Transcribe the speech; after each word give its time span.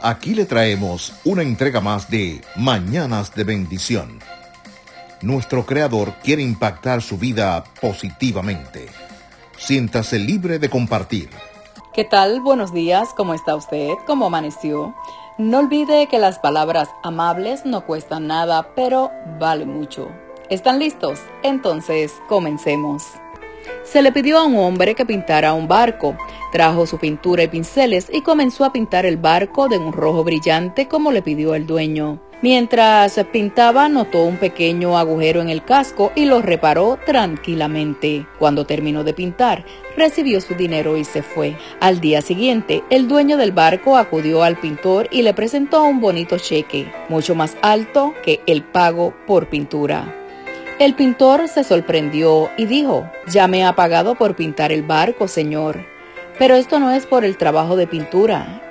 Aquí 0.00 0.34
le 0.34 0.44
traemos 0.44 1.14
una 1.24 1.42
entrega 1.42 1.80
más 1.80 2.10
de 2.10 2.42
Mañanas 2.54 3.34
de 3.34 3.44
Bendición. 3.44 4.18
Nuestro 5.22 5.64
Creador 5.64 6.12
quiere 6.22 6.42
impactar 6.42 7.00
su 7.00 7.16
vida 7.16 7.64
positivamente. 7.80 8.88
Siéntase 9.56 10.18
libre 10.18 10.58
de 10.58 10.68
compartir. 10.68 11.30
¿Qué 11.94 12.04
tal? 12.04 12.42
Buenos 12.42 12.74
días, 12.74 13.14
¿cómo 13.16 13.32
está 13.32 13.56
usted? 13.56 13.94
¿Cómo 14.06 14.26
amaneció? 14.26 14.94
No 15.38 15.60
olvide 15.60 16.08
que 16.08 16.18
las 16.18 16.38
palabras 16.38 16.90
amables 17.02 17.64
no 17.64 17.86
cuestan 17.86 18.26
nada, 18.26 18.74
pero 18.74 19.10
vale 19.38 19.64
mucho. 19.64 20.10
¿Están 20.50 20.78
listos? 20.78 21.20
Entonces, 21.42 22.12
comencemos. 22.28 23.02
Se 23.82 24.02
le 24.02 24.12
pidió 24.12 24.38
a 24.38 24.44
un 24.44 24.56
hombre 24.56 24.94
que 24.94 25.06
pintara 25.06 25.54
un 25.54 25.68
barco. 25.68 26.16
Trajo 26.52 26.86
su 26.86 26.98
pintura 26.98 27.42
y 27.42 27.48
pinceles 27.48 28.08
y 28.12 28.22
comenzó 28.22 28.64
a 28.64 28.72
pintar 28.72 29.06
el 29.06 29.16
barco 29.16 29.68
de 29.68 29.78
un 29.78 29.92
rojo 29.92 30.24
brillante 30.24 30.88
como 30.88 31.12
le 31.12 31.22
pidió 31.22 31.54
el 31.54 31.66
dueño. 31.66 32.20
Mientras 32.42 33.18
pintaba 33.32 33.88
notó 33.88 34.22
un 34.22 34.36
pequeño 34.36 34.98
agujero 34.98 35.40
en 35.40 35.48
el 35.48 35.64
casco 35.64 36.12
y 36.14 36.26
lo 36.26 36.42
reparó 36.42 36.98
tranquilamente. 37.06 38.26
Cuando 38.38 38.66
terminó 38.66 39.04
de 39.04 39.14
pintar, 39.14 39.64
recibió 39.96 40.42
su 40.42 40.54
dinero 40.54 40.98
y 40.98 41.04
se 41.04 41.22
fue. 41.22 41.56
Al 41.80 42.00
día 42.00 42.20
siguiente, 42.20 42.84
el 42.90 43.08
dueño 43.08 43.38
del 43.38 43.52
barco 43.52 43.96
acudió 43.96 44.42
al 44.42 44.56
pintor 44.56 45.08
y 45.10 45.22
le 45.22 45.32
presentó 45.32 45.82
un 45.84 46.00
bonito 46.00 46.36
cheque, 46.36 46.92
mucho 47.08 47.34
más 47.34 47.56
alto 47.62 48.14
que 48.22 48.42
el 48.46 48.62
pago 48.62 49.14
por 49.26 49.48
pintura. 49.48 50.14
El 50.78 50.94
pintor 50.94 51.48
se 51.48 51.64
sorprendió 51.64 52.50
y 52.58 52.66
dijo, 52.66 53.10
ya 53.28 53.48
me 53.48 53.64
ha 53.64 53.74
pagado 53.74 54.14
por 54.14 54.36
pintar 54.36 54.72
el 54.72 54.82
barco, 54.82 55.26
señor. 55.26 55.95
Pero 56.38 56.54
esto 56.54 56.78
no 56.80 56.90
es 56.90 57.06
por 57.06 57.24
el 57.24 57.36
trabajo 57.38 57.76
de 57.76 57.86
pintura, 57.86 58.62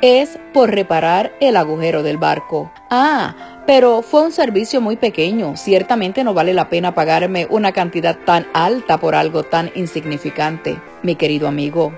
es 0.00 0.38
por 0.54 0.70
reparar 0.70 1.32
el 1.40 1.56
agujero 1.56 2.02
del 2.02 2.16
barco. 2.16 2.72
Ah, 2.88 3.62
pero 3.66 4.00
fue 4.00 4.22
un 4.22 4.32
servicio 4.32 4.80
muy 4.80 4.96
pequeño. 4.96 5.56
Ciertamente 5.56 6.24
no 6.24 6.32
vale 6.32 6.54
la 6.54 6.70
pena 6.70 6.94
pagarme 6.94 7.46
una 7.50 7.72
cantidad 7.72 8.16
tan 8.24 8.46
alta 8.54 8.98
por 8.98 9.14
algo 9.14 9.42
tan 9.42 9.70
insignificante. 9.74 10.80
Mi 11.02 11.14
querido 11.16 11.46
amigo, 11.46 11.92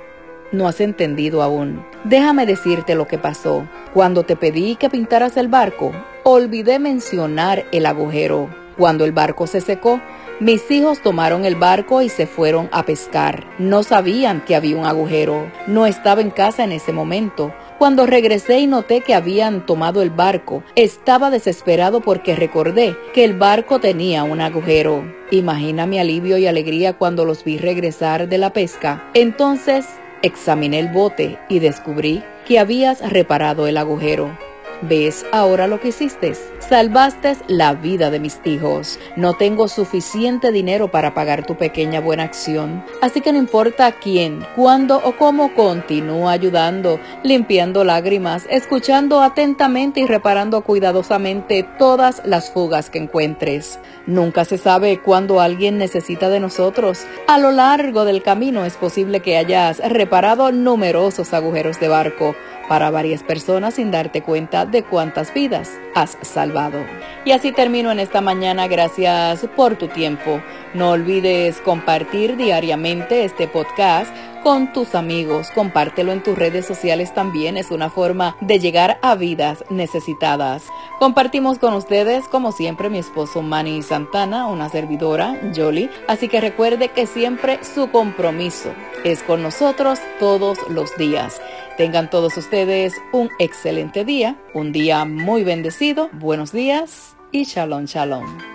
no 0.51 0.67
has 0.67 0.81
entendido 0.81 1.43
aún. 1.43 1.85
Déjame 2.05 2.45
decirte 2.45 2.95
lo 2.95 3.07
que 3.07 3.19
pasó. 3.19 3.67
Cuando 3.95 4.25
te 4.25 4.37
pedí 4.37 4.77
que 4.77 4.91
pintaras 4.91 5.37
el 5.37 5.49
barco, 5.49 5.93
olvidé 6.25 6.79
mencionar 6.79 7.65
el 7.71 7.87
agujero. 7.87 8.51
Cuando 8.77 9.05
el 9.05 9.13
barco 9.13 9.47
se 9.47 9.61
secó, 9.61 10.01
mis 10.43 10.69
hijos 10.73 11.01
tomaron 11.01 11.45
el 11.45 11.55
barco 11.55 12.03
y 12.03 12.09
se 12.09 12.27
fueron 12.27 12.69
a 12.73 12.85
pescar. 12.85 13.47
No 13.61 13.85
sabían 13.85 14.45
que 14.45 14.57
había 14.57 14.77
un 14.77 14.85
agujero. 14.85 15.49
No 15.69 15.87
estaba 15.87 16.21
en 16.21 16.31
casa 16.31 16.65
en 16.65 16.73
ese 16.73 16.93
momento. 16.93 17.55
Cuando 17.79 18.07
regresé 18.07 18.59
y 18.59 18.67
noté 18.67 19.03
que 19.03 19.15
habían 19.15 19.65
tomado 19.67 20.03
el 20.03 20.11
barco, 20.11 20.65
estaba 20.75 21.31
desesperado 21.31 22.01
porque 22.01 22.35
recordé 22.35 22.97
que 23.15 23.23
el 23.23 23.39
barco 23.39 23.79
tenía 23.79 24.25
un 24.25 24.41
agujero. 24.41 25.05
Imagina 25.31 25.87
mi 25.87 26.01
alivio 26.01 26.37
y 26.39 26.49
alegría 26.49 26.95
cuando 26.99 27.25
los 27.25 27.45
vi 27.45 27.59
regresar 27.59 28.29
de 28.29 28.39
la 28.39 28.53
pesca. 28.53 29.09
Entonces 29.15 29.87
examiné 30.23 30.81
el 30.81 30.89
bote 30.89 31.39
y 31.49 31.61
descubrí 31.61 32.25
que 32.49 32.59
habías 32.59 33.09
reparado 33.13 33.69
el 33.69 33.77
agujero. 33.77 34.37
¿Ves 34.83 35.25
ahora 35.31 35.69
lo 35.69 35.79
que 35.79 35.89
hiciste? 35.89 36.35
Salvaste 36.59 37.37
la 37.47 37.73
vida 37.75 38.11
de 38.11 38.19
mis 38.19 38.41
hijos. 38.45 38.99
No 39.15 39.35
tengo 39.35 39.69
suficiente 39.69 40.51
dinero 40.51 40.91
para 40.91 41.15
pagar 41.15 41.47
tu 41.47 41.57
pequeña 41.57 42.01
buena 42.01 42.25
acción. 42.25 42.85
Así 43.01 43.21
que 43.21 43.33
no 43.33 43.39
importa 43.39 43.93
quién, 43.93 44.45
cuándo 44.57 45.01
o 45.05 45.17
cómo, 45.17 45.55
continúa 45.55 46.33
ayudando, 46.33 46.99
limpiando 47.23 47.85
lágrimas, 47.85 48.47
escuchando 48.51 49.23
atentamente 49.23 50.01
y 50.01 50.07
reparando 50.07 50.63
cuidadosamente 50.63 51.65
todas 51.79 52.21
las 52.25 52.51
fugas 52.51 52.91
que 52.91 52.99
encuentres. 52.99 53.79
Nunca 54.07 54.45
se 54.45 54.59
sabe 54.59 55.01
cuándo 55.01 55.41
alguien 55.41 55.79
necesita 55.79 56.29
de 56.29 56.41
nosotros. 56.41 57.07
A 57.29 57.39
lo 57.39 57.53
largo 57.53 58.05
del 58.05 58.23
camino 58.23 58.65
es 58.65 58.75
posible 58.75 59.21
que 59.21 59.37
hayas 59.37 59.79
reparado 59.79 60.51
numerosos 60.51 61.33
agujeros 61.35 61.79
de 61.79 61.87
barco 61.87 62.35
para 62.69 62.91
varias 62.91 63.23
personas 63.23 63.75
sin 63.75 63.91
darte 63.91 64.23
cuenta 64.23 64.67
de 64.67 64.83
cuántas 64.83 65.33
vidas 65.35 65.71
has 65.95 66.17
salvado. 66.23 66.79
Y 67.25 67.33
así 67.33 67.53
termino 67.53 67.91
en 67.91 68.01
esta 68.01 68.21
mañana. 68.21 68.69
Gracias 68.69 69.47
por 69.57 69.77
tu 69.77 69.89
tiempo. 69.89 70.41
No 70.75 70.91
olvides 70.91 71.61
compartir 71.61 72.37
diariamente 72.37 73.25
este 73.25 73.47
podcast 73.47 74.13
con 74.43 74.73
tus 74.73 74.95
amigos. 74.95 75.51
Compártelo 75.55 76.13
en 76.13 76.23
tus 76.23 76.37
redes 76.37 76.67
sociales 76.67 77.15
también. 77.15 77.57
Es 77.57 77.71
una 77.71 77.91
forma 77.91 78.37
de 78.41 78.59
llegar 78.59 78.99
a 79.03 79.15
vidas 79.15 79.65
necesitadas. 79.71 80.65
Compartimos 80.99 81.59
con 81.59 81.75
ustedes, 81.75 82.27
como 82.29 82.53
siempre, 82.53 82.91
mi 82.91 82.99
esposo 82.99 83.43
Manny 83.43 83.83
Santana, 83.83 84.47
una 84.47 84.69
servidora, 84.69 85.39
Jolie. 85.55 85.91
Así 86.09 86.29
que 86.29 86.41
recuerde 86.41 86.89
que 86.89 87.07
siempre 87.07 87.63
su 87.63 87.91
compromiso 87.91 88.73
es 89.05 89.23
con 89.23 89.43
nosotros 89.43 90.01
todos 90.19 90.59
los 90.69 90.97
días. 90.97 91.41
Tengan 91.77 92.11
todos 92.11 92.37
ustedes 92.37 92.95
un 93.13 93.31
excelente 93.39 94.05
día, 94.05 94.37
un 94.53 94.73
día 94.73 95.07
muy 95.07 95.43
bendecido. 95.43 96.11
Buenos 96.13 96.53
días 96.53 97.17
y 97.33 97.45
shalom, 97.45 97.87
shalom. 97.87 98.52